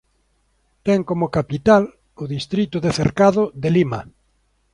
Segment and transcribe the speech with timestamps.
[0.85, 1.83] Ten como "capital"
[2.21, 4.01] o distrito de Cercado de Lima.